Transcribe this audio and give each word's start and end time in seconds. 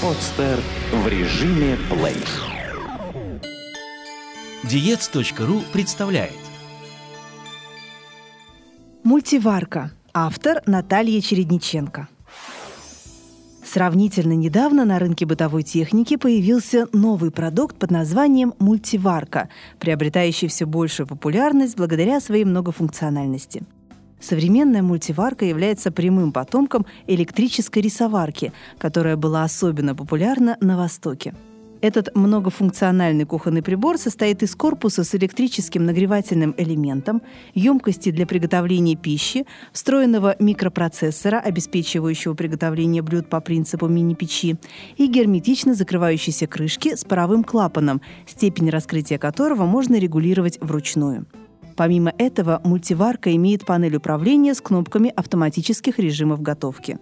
Подстер 0.00 0.60
в 0.92 1.08
режиме 1.08 1.76
плей. 1.90 2.14
Диец.ру 4.62 5.62
представляет 5.72 6.38
Мультиварка. 9.02 9.90
Автор 10.14 10.62
Наталья 10.66 11.20
Чередниченко. 11.20 12.06
Сравнительно 13.64 14.34
недавно 14.34 14.84
на 14.84 15.00
рынке 15.00 15.26
бытовой 15.26 15.64
техники 15.64 16.16
появился 16.16 16.86
новый 16.92 17.32
продукт 17.32 17.76
под 17.76 17.90
названием 17.90 18.54
мультиварка, 18.60 19.48
приобретающий 19.80 20.46
все 20.46 20.64
большую 20.64 21.08
популярность 21.08 21.76
благодаря 21.76 22.20
своей 22.20 22.44
многофункциональности. 22.44 23.64
Современная 24.20 24.82
мультиварка 24.82 25.44
является 25.44 25.90
прямым 25.90 26.32
потомком 26.32 26.86
электрической 27.06 27.82
рисоварки, 27.82 28.52
которая 28.78 29.16
была 29.16 29.44
особенно 29.44 29.94
популярна 29.94 30.56
на 30.60 30.76
Востоке. 30.76 31.34
Этот 31.80 32.14
многофункциональный 32.16 33.24
кухонный 33.24 33.62
прибор 33.62 33.98
состоит 33.98 34.42
из 34.42 34.56
корпуса 34.56 35.04
с 35.04 35.14
электрическим 35.14 35.86
нагревательным 35.86 36.52
элементом, 36.56 37.22
емкости 37.54 38.10
для 38.10 38.26
приготовления 38.26 38.96
пищи, 38.96 39.46
встроенного 39.72 40.34
микропроцессора, 40.40 41.38
обеспечивающего 41.38 42.34
приготовление 42.34 43.02
блюд 43.02 43.28
по 43.28 43.40
принципу 43.40 43.86
мини-печи, 43.86 44.56
и 44.96 45.06
герметично 45.06 45.74
закрывающейся 45.74 46.48
крышки 46.48 46.96
с 46.96 47.04
паровым 47.04 47.44
клапаном, 47.44 48.00
степень 48.26 48.70
раскрытия 48.70 49.18
которого 49.18 49.64
можно 49.64 49.96
регулировать 49.98 50.58
вручную. 50.60 51.26
Помимо 51.78 52.12
этого, 52.18 52.60
мультиварка 52.64 53.32
имеет 53.36 53.64
панель 53.64 53.94
управления 53.94 54.52
с 54.52 54.60
кнопками 54.60 55.12
автоматических 55.14 56.00
режимов 56.00 56.42
готовки. 56.42 56.98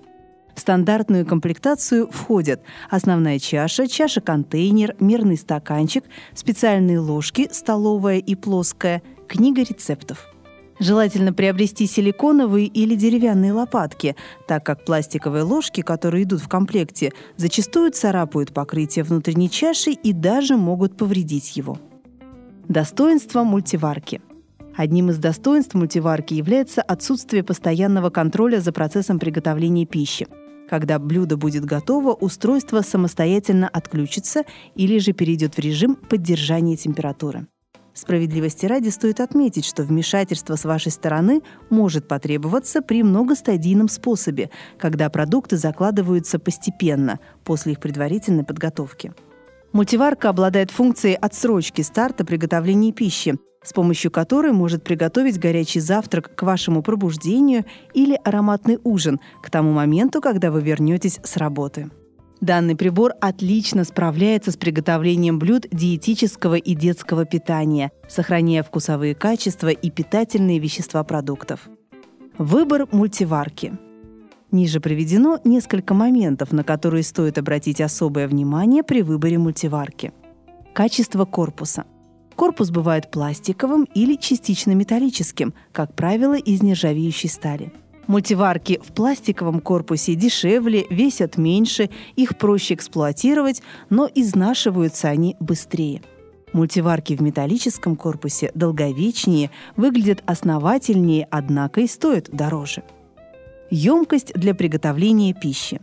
В 0.54 0.60
стандартную 0.60 1.24
комплектацию 1.24 2.10
входят 2.12 2.60
основная 2.90 3.38
чаша, 3.38 3.88
чаша-контейнер, 3.88 4.94
мерный 5.00 5.38
стаканчик, 5.38 6.04
специальные 6.34 6.98
ложки, 6.98 7.48
столовая 7.50 8.18
и 8.18 8.34
плоская, 8.34 9.02
книга 9.26 9.62
рецептов. 9.62 10.26
Желательно 10.78 11.32
приобрести 11.32 11.86
силиконовые 11.86 12.66
или 12.66 12.96
деревянные 12.96 13.54
лопатки, 13.54 14.14
так 14.46 14.66
как 14.66 14.84
пластиковые 14.84 15.44
ложки, 15.44 15.80
которые 15.80 16.24
идут 16.24 16.42
в 16.42 16.48
комплекте, 16.48 17.14
зачастую 17.38 17.92
царапают 17.92 18.52
покрытие 18.52 19.04
внутренней 19.04 19.48
чаши 19.48 19.92
и 19.92 20.12
даже 20.12 20.58
могут 20.58 20.98
повредить 20.98 21.56
его. 21.56 21.78
Достоинство 22.68 23.42
мультиварки– 23.42 24.20
Одним 24.76 25.08
из 25.08 25.16
достоинств 25.18 25.74
мультиварки 25.74 26.34
является 26.34 26.82
отсутствие 26.82 27.42
постоянного 27.42 28.10
контроля 28.10 28.60
за 28.60 28.72
процессом 28.72 29.18
приготовления 29.18 29.86
пищи. 29.86 30.28
Когда 30.68 30.98
блюдо 30.98 31.36
будет 31.36 31.64
готово, 31.64 32.12
устройство 32.12 32.82
самостоятельно 32.82 33.68
отключится 33.68 34.44
или 34.74 34.98
же 34.98 35.12
перейдет 35.12 35.54
в 35.54 35.58
режим 35.60 35.94
поддержания 35.94 36.76
температуры. 36.76 37.46
Справедливости 37.94 38.66
ради 38.66 38.90
стоит 38.90 39.20
отметить, 39.20 39.64
что 39.64 39.82
вмешательство 39.82 40.56
с 40.56 40.66
вашей 40.66 40.92
стороны 40.92 41.40
может 41.70 42.06
потребоваться 42.06 42.82
при 42.82 43.02
многостадийном 43.02 43.88
способе, 43.88 44.50
когда 44.78 45.08
продукты 45.08 45.56
закладываются 45.56 46.38
постепенно 46.38 47.20
после 47.44 47.72
их 47.72 47.80
предварительной 47.80 48.44
подготовки. 48.44 49.14
Мультиварка 49.72 50.28
обладает 50.28 50.70
функцией 50.70 51.14
отсрочки 51.14 51.80
старта 51.80 52.26
приготовления 52.26 52.92
пищи, 52.92 53.38
с 53.66 53.72
помощью 53.72 54.10
которой 54.12 54.52
может 54.52 54.84
приготовить 54.84 55.40
горячий 55.40 55.80
завтрак 55.80 56.34
к 56.34 56.42
вашему 56.42 56.82
пробуждению 56.82 57.64
или 57.94 58.18
ароматный 58.22 58.78
ужин 58.84 59.18
к 59.42 59.50
тому 59.50 59.72
моменту, 59.72 60.20
когда 60.20 60.52
вы 60.52 60.62
вернетесь 60.62 61.18
с 61.24 61.36
работы. 61.36 61.90
Данный 62.40 62.76
прибор 62.76 63.14
отлично 63.20 63.84
справляется 63.84 64.52
с 64.52 64.56
приготовлением 64.56 65.38
блюд 65.38 65.66
диетического 65.72 66.54
и 66.54 66.74
детского 66.74 67.24
питания, 67.24 67.90
сохраняя 68.08 68.62
вкусовые 68.62 69.14
качества 69.14 69.68
и 69.68 69.90
питательные 69.90 70.58
вещества 70.58 71.02
продуктов. 71.02 71.68
Выбор 72.38 72.86
мультиварки. 72.92 73.72
Ниже 74.52 74.80
приведено 74.80 75.40
несколько 75.44 75.92
моментов, 75.92 76.52
на 76.52 76.62
которые 76.62 77.02
стоит 77.02 77.36
обратить 77.38 77.80
особое 77.80 78.28
внимание 78.28 78.84
при 78.84 79.02
выборе 79.02 79.38
мультиварки. 79.38 80.12
Качество 80.72 81.24
корпуса– 81.24 81.84
Корпус 82.36 82.70
бывает 82.70 83.10
пластиковым 83.10 83.88
или 83.94 84.14
частично 84.16 84.72
металлическим, 84.72 85.54
как 85.72 85.94
правило, 85.94 86.34
из 86.34 86.62
нержавеющей 86.62 87.30
стали. 87.30 87.72
Мультиварки 88.06 88.78
в 88.84 88.92
пластиковом 88.92 89.60
корпусе 89.60 90.14
дешевле, 90.14 90.86
весят 90.90 91.38
меньше, 91.38 91.90
их 92.14 92.38
проще 92.38 92.74
эксплуатировать, 92.74 93.62
но 93.90 94.08
изнашиваются 94.14 95.08
они 95.08 95.34
быстрее. 95.40 96.02
Мультиварки 96.52 97.14
в 97.16 97.22
металлическом 97.22 97.96
корпусе 97.96 98.52
долговечнее, 98.54 99.50
выглядят 99.76 100.22
основательнее, 100.26 101.26
однако 101.30 101.80
и 101.80 101.88
стоят 101.88 102.30
дороже. 102.30 102.84
Емкость 103.70 104.32
для 104.34 104.54
приготовления 104.54 105.34
пищи. 105.34 105.80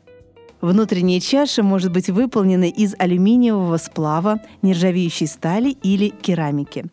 Внутренняя 0.63 1.19
чаша 1.19 1.61
может 1.61 1.91
быть 1.91 2.09
выполнена 2.09 2.69
из 2.69 2.95
алюминиевого 2.97 3.75
сплава, 3.75 4.39
нержавеющей 4.61 5.27
стали 5.27 5.71
или 5.83 6.07
керамики. 6.07 6.85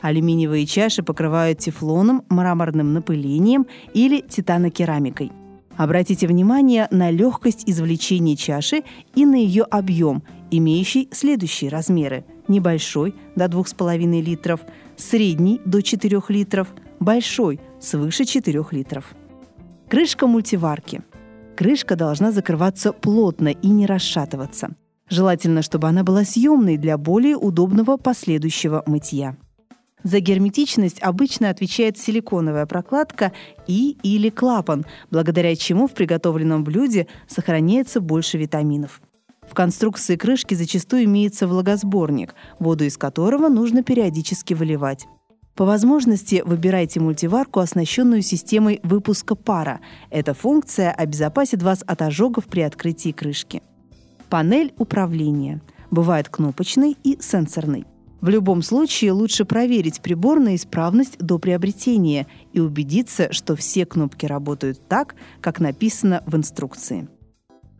Алюминиевые 0.00 0.64
чаши 0.64 1.02
покрывают 1.02 1.58
тефлоном, 1.58 2.24
мраморным 2.30 2.94
напылением 2.94 3.66
или 3.92 4.22
титанокерамикой. 4.22 5.30
Обратите 5.76 6.26
внимание 6.26 6.88
на 6.90 7.10
легкость 7.10 7.64
извлечения 7.66 8.34
чаши 8.34 8.82
и 9.14 9.26
на 9.26 9.34
ее 9.34 9.64
объем, 9.64 10.22
имеющий 10.50 11.10
следующие 11.12 11.68
размеры. 11.68 12.24
Небольшой– 12.48 13.14
до 13.36 13.44
2,5 13.44 14.22
литров, 14.22 14.60
средний– 14.96 15.60
до 15.66 15.82
4 15.82 16.22
литров, 16.30 16.68
большой– 16.98 17.60
свыше 17.78 18.24
4 18.24 18.64
литров. 18.70 19.14
Крышка 19.90 20.26
мультиварки– 20.26 21.02
крышка 21.58 21.96
должна 21.96 22.30
закрываться 22.30 22.92
плотно 22.92 23.48
и 23.48 23.66
не 23.66 23.84
расшатываться. 23.84 24.76
Желательно, 25.10 25.62
чтобы 25.62 25.88
она 25.88 26.04
была 26.04 26.22
съемной 26.22 26.76
для 26.76 26.96
более 26.96 27.36
удобного 27.36 27.96
последующего 27.96 28.84
мытья. 28.86 29.36
За 30.04 30.20
герметичность 30.20 31.02
обычно 31.02 31.50
отвечает 31.50 31.98
силиконовая 31.98 32.64
прокладка 32.66 33.32
и 33.66 33.98
или 34.04 34.30
клапан, 34.30 34.86
благодаря 35.10 35.56
чему 35.56 35.88
в 35.88 35.94
приготовленном 35.94 36.62
блюде 36.62 37.08
сохраняется 37.26 38.00
больше 38.00 38.38
витаминов. 38.38 39.00
В 39.42 39.52
конструкции 39.52 40.14
крышки 40.14 40.54
зачастую 40.54 41.06
имеется 41.06 41.48
влагосборник, 41.48 42.36
воду 42.60 42.84
из 42.84 42.96
которого 42.96 43.48
нужно 43.48 43.82
периодически 43.82 44.54
выливать. 44.54 45.08
По 45.58 45.64
возможности 45.64 46.40
выбирайте 46.46 47.00
мультиварку, 47.00 47.58
оснащенную 47.58 48.22
системой 48.22 48.78
выпуска 48.84 49.34
пара. 49.34 49.80
Эта 50.08 50.32
функция 50.32 50.92
обезопасит 50.92 51.64
вас 51.64 51.82
от 51.84 52.00
ожогов 52.00 52.44
при 52.46 52.60
открытии 52.60 53.10
крышки. 53.10 53.60
Панель 54.30 54.72
управления. 54.78 55.60
Бывает 55.90 56.28
кнопочный 56.28 56.96
и 57.02 57.18
сенсорный. 57.20 57.86
В 58.20 58.28
любом 58.28 58.62
случае 58.62 59.10
лучше 59.10 59.44
проверить 59.44 60.00
прибор 60.00 60.38
на 60.38 60.54
исправность 60.54 61.18
до 61.18 61.40
приобретения 61.40 62.28
и 62.52 62.60
убедиться, 62.60 63.32
что 63.32 63.56
все 63.56 63.84
кнопки 63.84 64.26
работают 64.26 64.86
так, 64.86 65.16
как 65.40 65.58
написано 65.58 66.22
в 66.24 66.36
инструкции. 66.36 67.08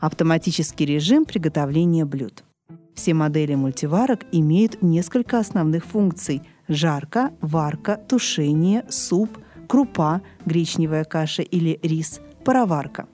Автоматический 0.01 0.85
режим 0.85 1.25
приготовления 1.25 2.05
блюд. 2.05 2.43
Все 2.97 3.15
модели 3.15 3.55
мультиварок 3.55 4.27
имеют 4.33 4.83
несколько 4.83 5.39
основных 5.39 5.85
функций– 5.85 6.43
жарка, 6.69 7.33
варка, 7.41 7.97
тушение, 7.97 8.85
суп, 8.89 9.39
крупа, 9.67 10.23
гречневая 10.47 11.05
каша 11.05 11.43
или 11.43 11.79
рис, 11.83 12.21
пароварка. 12.45 13.07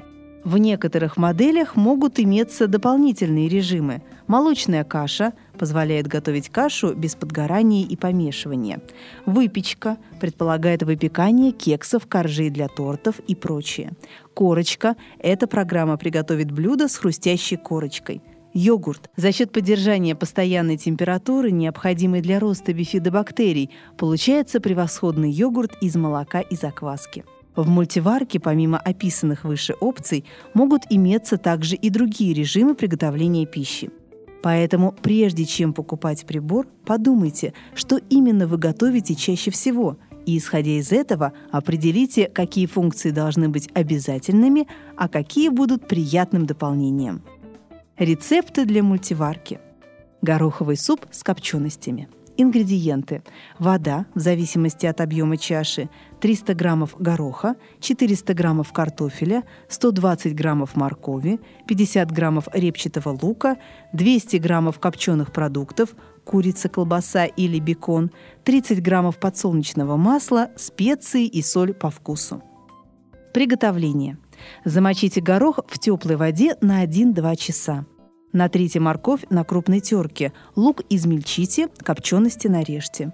В 0.44 0.58
некоторых 0.58 1.16
моделях 1.16 1.74
могут 1.74 2.20
иметься 2.20 2.66
дополнительные 2.66 3.48
режимы. 3.48 4.02
Молочная 4.26 4.84
каша 4.84 5.32
позволяет 5.58 6.06
готовить 6.06 6.50
кашу 6.50 6.94
без 6.94 7.14
подгорания 7.14 7.86
и 7.86 7.96
помешивания. 7.96 8.82
Выпечка 9.24 9.96
предполагает 10.20 10.82
выпекание 10.82 11.52
кексов, 11.52 12.06
коржей 12.06 12.50
для 12.50 12.68
тортов 12.68 13.20
и 13.20 13.34
прочее. 13.34 13.92
Корочка– 14.34 14.96
эта 15.18 15.46
программа 15.46 15.96
приготовит 15.96 16.50
блюдо 16.50 16.88
с 16.88 16.96
хрустящей 16.96 17.56
корочкой– 17.56 18.20
Йогурт 18.54 19.10
за 19.16 19.32
счет 19.32 19.50
поддержания 19.50 20.14
постоянной 20.14 20.76
температуры, 20.76 21.50
необходимой 21.50 22.20
для 22.20 22.38
роста 22.38 22.72
бифидобактерий, 22.72 23.70
получается 23.98 24.60
превосходный 24.60 25.30
йогурт 25.30 25.76
из 25.80 25.96
молока 25.96 26.40
и 26.40 26.54
закваски. 26.54 27.24
В 27.56 27.68
мультиварке, 27.68 28.38
помимо 28.38 28.78
описанных 28.78 29.42
выше 29.42 29.74
опций, 29.74 30.24
могут 30.54 30.82
иметься 30.88 31.36
также 31.36 31.74
и 31.74 31.90
другие 31.90 32.32
режимы 32.32 32.76
приготовления 32.76 33.44
пищи. 33.44 33.90
Поэтому, 34.40 34.92
прежде 34.92 35.44
чем 35.44 35.72
покупать 35.72 36.24
прибор, 36.24 36.68
подумайте, 36.84 37.54
что 37.74 37.96
именно 38.08 38.46
вы 38.46 38.58
готовите 38.58 39.16
чаще 39.16 39.50
всего, 39.50 39.96
и, 40.26 40.38
исходя 40.38 40.72
из 40.72 40.92
этого, 40.92 41.32
определите, 41.50 42.28
какие 42.28 42.66
функции 42.66 43.10
должны 43.10 43.48
быть 43.48 43.68
обязательными, 43.74 44.68
а 44.96 45.08
какие 45.08 45.48
будут 45.48 45.88
приятным 45.88 46.46
дополнением. 46.46 47.22
Рецепты 47.98 48.64
для 48.64 48.82
мультиварки. 48.82 49.60
Гороховый 50.20 50.76
суп 50.76 51.06
с 51.12 51.22
копченостями. 51.22 52.08
Ингредиенты. 52.36 53.22
Вода, 53.60 54.06
в 54.16 54.18
зависимости 54.18 54.84
от 54.84 55.00
объема 55.00 55.36
чаши, 55.36 55.88
300 56.20 56.54
граммов 56.54 56.96
гороха, 56.98 57.54
400 57.78 58.34
граммов 58.34 58.72
картофеля, 58.72 59.44
120 59.68 60.34
граммов 60.34 60.74
моркови, 60.74 61.38
50 61.68 62.10
граммов 62.10 62.48
репчатого 62.52 63.16
лука, 63.22 63.58
200 63.92 64.38
граммов 64.38 64.80
копченых 64.80 65.32
продуктов, 65.32 65.94
курица, 66.24 66.68
колбаса 66.68 67.26
или 67.26 67.60
бекон, 67.60 68.10
30 68.42 68.82
граммов 68.82 69.20
подсолнечного 69.20 69.96
масла, 69.96 70.48
специи 70.56 71.26
и 71.26 71.42
соль 71.42 71.72
по 71.72 71.90
вкусу. 71.90 72.42
Приготовление. 73.32 74.18
Замочите 74.64 75.20
горох 75.20 75.60
в 75.66 75.78
теплой 75.78 76.16
воде 76.16 76.56
на 76.60 76.84
1-2 76.84 77.36
часа. 77.36 77.86
Натрите 78.32 78.80
морковь 78.80 79.24
на 79.30 79.44
крупной 79.44 79.80
терке, 79.80 80.32
лук 80.56 80.82
измельчите, 80.90 81.68
копчености 81.78 82.48
нарежьте. 82.48 83.12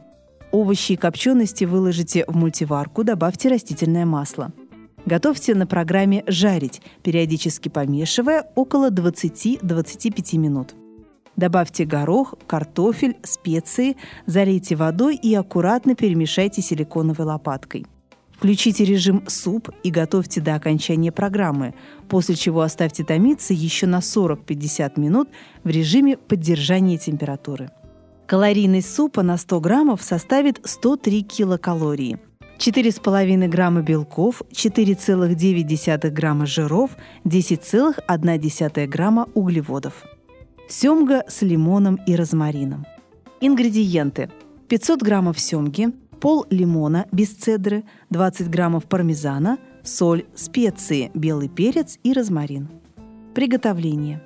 Овощи 0.53 0.93
и 0.93 0.97
копчености 0.97 1.65
выложите 1.65 2.25
в 2.27 2.35
мультиварку, 2.37 3.05
добавьте 3.05 3.49
растительное 3.49 4.07
масло. 4.07 4.53
Готовьте 5.07 5.55
на 5.55 5.67
программе 5.67 6.25
«Жарить», 6.27 6.83
периодически 7.03 7.69
помешивая 7.69 8.47
около 8.55 8.91
20-25 8.91 10.37
минут. 10.39 10.75
Добавьте 11.37 11.85
горох, 11.85 12.35
картофель, 12.47 13.17
специи, 13.23 13.97
залейте 14.27 14.77
водой 14.77 15.17
и 15.17 15.35
аккуратно 15.35 15.95
перемешайте 15.95 16.61
силиконовой 16.61 17.27
лопаткой. 17.27 17.87
Включите 18.41 18.87
режим 18.87 19.25
«Суп» 19.27 19.69
и 19.83 19.91
готовьте 19.91 20.41
до 20.41 20.55
окончания 20.55 21.13
программы, 21.13 21.75
после 22.09 22.35
чего 22.35 22.63
оставьте 22.63 23.05
томиться 23.05 23.53
еще 23.53 23.87
на 23.87 23.99
40-50 23.99 24.99
минут 24.99 25.29
в 25.63 25.69
режиме 25.69 26.17
поддержания 26.17 26.97
температуры. 26.97 27.71
Калорийность 28.27 28.95
супа 28.95 29.23
на 29.23 29.37
100 29.37 29.61
граммов 29.61 30.01
составит 30.01 30.59
103 30.65 31.23
килокалории. 31.23 32.19
4,5 32.57 33.47
грамма 33.49 33.83
белков, 33.83 34.41
4,9 34.51 36.09
грамма 36.09 36.47
жиров, 36.47 36.93
10,1 37.27 38.87
грамма 38.87 39.29
углеводов. 39.35 39.93
Семга 40.67 41.25
с 41.29 41.43
лимоном 41.43 41.97
и 42.07 42.17
розмарином. 42.17 42.87
Ингредиенты. 43.43 44.31
500 44.69 45.03
граммов 45.03 45.39
семги, 45.39 45.91
пол 46.21 46.47
лимона 46.51 47.07
без 47.13 47.31
цедры, 47.31 47.85
20 48.11 48.49
граммов 48.51 48.85
пармезана, 48.85 49.59
соль, 49.83 50.25
специи, 50.35 51.11
белый 51.15 51.49
перец 51.49 51.99
и 52.03 52.13
розмарин. 52.13 52.69
Приготовление. 53.35 54.23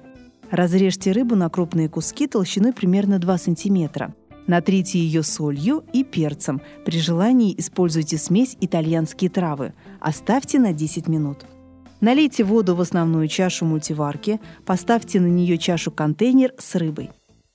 Разрежьте 0.50 1.12
рыбу 1.12 1.37
на 1.37 1.49
крупные 1.49 1.88
куски 1.88 2.26
толщиной 2.26 2.73
примерно 2.73 3.19
2 3.19 3.38
см. 3.38 4.12
Натрите 4.46 4.99
ее 4.99 5.23
солью 5.23 5.85
и 5.93 6.05
перцем. 6.05 6.61
При 6.85 7.00
желании 7.00 7.55
используйте 7.56 8.19
смесь 8.19 8.56
итальянские 8.61 9.31
травы. 9.31 9.73
Оставьте 10.00 10.58
на 10.58 10.73
10 10.73 11.08
минут. 11.08 11.47
Налейте 12.00 12.44
воду 12.44 12.75
в 12.75 12.81
основную 12.82 13.29
чашу 13.29 13.64
мультиварки, 13.64 14.38
поставьте 14.67 15.20
на 15.20 15.26
нее 15.26 15.56
чашу-контейнер 15.56 16.52
с 16.58 16.75
рыбой. 16.75 17.11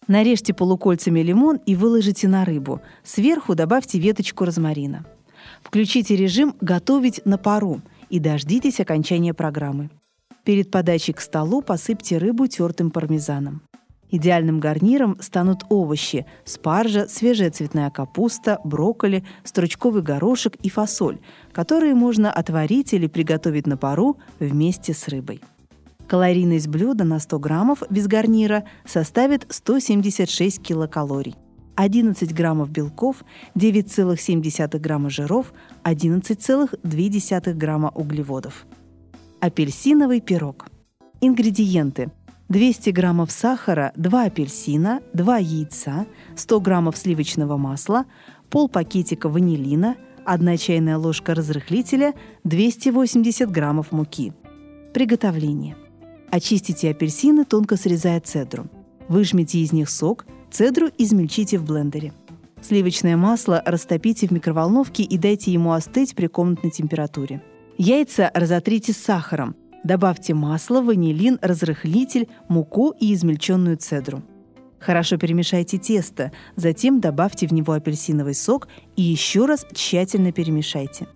Нарежьте 0.10 0.56
полукольцами 0.56 1.20
лимон 1.20 1.60
и 1.68 1.76
выложите 1.76 2.28
на 2.28 2.44
рыбу. 2.44 2.82
Сверху 3.04 3.54
добавьте 3.54 4.00
веточку 4.00 4.44
розмарина. 4.44 5.06
Включите 5.62 6.16
режим 6.16 6.56
«Готовить 6.62 7.24
на 7.26 7.38
пару» 7.38 7.82
и 8.10 8.18
дождитесь 8.18 8.80
окончания 8.80 9.36
программы. 9.36 9.92
Перед 10.44 10.72
подачей 10.72 11.14
к 11.14 11.22
столу 11.22 11.62
посыпьте 11.62 12.18
рыбу 12.18 12.48
тертым 12.48 12.90
пармезаном. 12.90 13.62
Идеальным 14.10 14.60
гарниром 14.60 15.16
станут 15.22 15.60
овощи– 15.70 16.26
спаржа, 16.44 17.08
свежая 17.08 17.52
цветная 17.52 17.92
капуста, 17.92 18.58
брокколи, 18.64 19.24
стручковый 19.44 20.02
горошек 20.02 20.56
и 20.56 20.70
фасоль, 20.70 21.20
которые 21.52 21.94
можно 21.94 22.32
отварить 22.32 22.94
или 22.94 23.06
приготовить 23.06 23.68
на 23.68 23.78
пару 23.78 24.18
вместе 24.40 24.96
с 24.96 25.08
рыбой. 25.08 25.40
Калорийность 26.10 26.68
блюда 26.68 27.04
на 27.04 27.20
100 27.20 27.38
граммов 27.38 27.84
без 27.92 28.08
гарнира 28.08 28.64
составит 28.84 29.46
176 29.50 30.60
килокалорий. 30.60 31.36
11 31.76 32.34
граммов 32.34 32.72
белков, 32.72 33.18
9,7 33.56 34.80
грамма 34.80 35.12
жиров, 35.12 35.54
11,2 35.84 37.54
грамма 37.54 37.92
углеводов. 37.94 38.66
Апельсиновый 39.40 40.20
пирог. 40.20 40.66
Ингредиенты. 41.22 42.12
200 42.50 42.90
граммов 42.90 43.30
сахара, 43.32 43.94
2 43.96 44.24
апельсина, 44.24 45.02
2 45.14 45.38
яйца, 45.38 46.08
100 46.36 46.60
граммов 46.60 46.98
сливочного 46.98 47.58
масла, 47.58 48.06
пол 48.50 48.68
пакетика 48.68 49.30
ванилина, 49.30 49.96
1 50.26 50.58
чайная 50.58 50.98
ложка 50.98 51.36
разрыхлителя, 51.36 52.16
280 52.46 53.52
граммов 53.52 53.92
муки. 53.92 54.34
Приготовление– 54.92 55.76
Очистите 56.32 56.92
апельсины, 56.92 57.46
тонко 57.46 57.76
срезая 57.76 58.20
цедру. 58.20 58.68
Выжмите 59.08 59.60
из 59.60 59.74
них 59.74 59.90
сок, 59.90 60.26
цедру 60.52 60.90
измельчите 60.98 61.58
в 61.58 61.66
блендере. 61.66 62.14
Сливочное 62.62 63.18
масло 63.18 63.64
растопите 63.66 64.28
в 64.28 64.32
микроволновке 64.32 65.04
и 65.04 65.18
дайте 65.18 65.52
ему 65.52 65.72
остыть 65.72 66.16
при 66.16 66.28
комнатной 66.28 66.72
температуре. 66.72 67.42
Яйца 67.78 68.30
разотрите 68.34 68.94
с 68.94 68.98
сахаром. 68.98 69.56
Добавьте 69.84 70.34
масло, 70.34 70.82
ванилин, 70.82 71.40
разрыхлитель, 71.42 72.28
муку 72.50 72.94
и 73.00 73.14
измельченную 73.14 73.78
цедру. 73.78 74.22
Хорошо 74.80 75.18
перемешайте 75.18 75.78
тесто, 75.78 76.32
затем 76.56 77.00
добавьте 77.00 77.48
в 77.48 77.54
него 77.54 77.74
апельсиновый 77.74 78.36
сок 78.36 78.68
и 78.96 79.02
еще 79.02 79.46
раз 79.46 79.66
тщательно 79.74 80.32
перемешайте. 80.32 81.08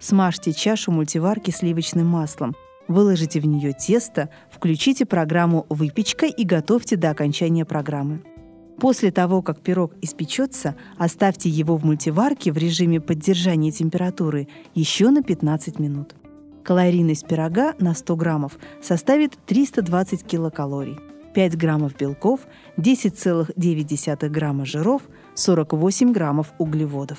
Смажьте 0.00 0.52
чашу 0.52 0.92
мультиварки 0.92 1.50
сливочным 1.50 2.06
маслом, 2.06 2.54
Выложите 2.88 3.40
в 3.40 3.46
нее 3.46 3.72
тесто, 3.72 4.30
включите 4.50 5.06
программу 5.06 5.66
«Выпечка» 5.68 6.26
и 6.26 6.44
готовьте 6.44 6.96
до 6.96 7.10
окончания 7.10 7.64
программы. 7.64 8.22
После 8.78 9.10
того, 9.10 9.42
как 9.42 9.60
пирог 9.60 9.94
испечется, 10.02 10.76
оставьте 10.98 11.48
его 11.48 11.76
в 11.76 11.84
мультиварке 11.84 12.52
в 12.52 12.58
режиме 12.58 13.00
поддержания 13.00 13.72
температуры 13.72 14.48
еще 14.74 15.10
на 15.10 15.22
15 15.22 15.78
минут. 15.78 16.14
Калорийность 16.62 17.26
пирога 17.26 17.74
на 17.78 17.94
100 17.94 18.16
граммов 18.16 18.58
составит 18.82 19.38
320 19.46 20.24
килокалорий, 20.24 20.98
5 21.34 21.56
граммов 21.56 21.96
белков, 21.96 22.40
10,9 22.76 24.28
грамма 24.28 24.64
жиров, 24.66 25.02
48 25.34 26.12
граммов 26.12 26.52
углеводов. 26.58 27.18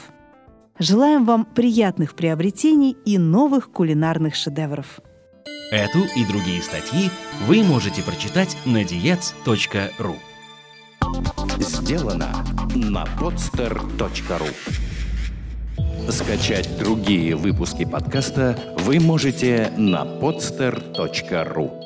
Желаем 0.80 1.26
вам 1.26 1.46
приятных 1.46 2.14
приобретений 2.14 2.96
и 3.04 3.18
новых 3.18 3.72
кулинарных 3.72 4.36
шедевров! 4.36 5.02
Эту 5.72 6.06
и 6.16 6.24
другие 6.24 6.62
статьи 6.62 7.12
вы 7.46 7.62
можете 7.62 8.02
прочитать 8.02 8.56
на 8.66 8.84
diets.ru 8.84 10.16
Сделано 11.60 12.46
на 12.74 13.04
podster.ru 13.20 14.48
Скачать 16.10 16.78
другие 16.78 17.36
выпуски 17.36 17.84
подкаста 17.84 18.58
вы 18.80 19.02
можете 19.02 19.74
на 19.76 20.06
podster.ru 20.06 21.77